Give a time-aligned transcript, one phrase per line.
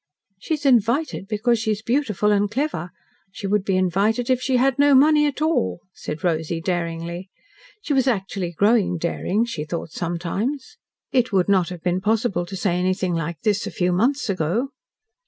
[0.39, 2.89] "She is invited because she is beautiful and clever.
[3.31, 7.29] She would be invited if she had no money at all," said Rosy daringly.
[7.83, 10.77] She was actually growing daring, she thought sometimes.
[11.11, 14.69] It would not have been possible to say anything like this a few months ago.